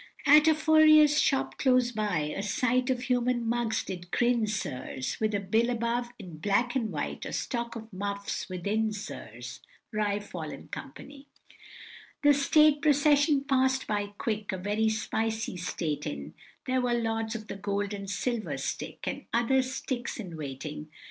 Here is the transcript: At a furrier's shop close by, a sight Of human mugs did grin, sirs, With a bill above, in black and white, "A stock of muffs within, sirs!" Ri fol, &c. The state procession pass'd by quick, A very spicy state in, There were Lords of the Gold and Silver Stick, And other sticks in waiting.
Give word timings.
At 0.25 0.47
a 0.47 0.55
furrier's 0.55 1.21
shop 1.21 1.59
close 1.59 1.91
by, 1.91 2.33
a 2.35 2.41
sight 2.41 2.89
Of 2.89 3.03
human 3.03 3.47
mugs 3.47 3.83
did 3.83 4.09
grin, 4.09 4.47
sirs, 4.47 5.19
With 5.19 5.35
a 5.35 5.39
bill 5.39 5.69
above, 5.69 6.09
in 6.17 6.37
black 6.39 6.73
and 6.75 6.91
white, 6.91 7.23
"A 7.23 7.31
stock 7.31 7.75
of 7.75 7.93
muffs 7.93 8.49
within, 8.49 8.91
sirs!" 8.93 9.59
Ri 9.91 10.19
fol, 10.19 10.49
&c. 10.49 11.27
The 12.23 12.33
state 12.33 12.81
procession 12.81 13.43
pass'd 13.43 13.85
by 13.85 14.07
quick, 14.17 14.51
A 14.51 14.57
very 14.57 14.89
spicy 14.89 15.55
state 15.55 16.07
in, 16.07 16.33
There 16.65 16.81
were 16.81 16.95
Lords 16.95 17.35
of 17.35 17.47
the 17.47 17.55
Gold 17.55 17.93
and 17.93 18.09
Silver 18.09 18.57
Stick, 18.57 19.01
And 19.03 19.25
other 19.31 19.61
sticks 19.61 20.19
in 20.19 20.35
waiting. 20.35 20.89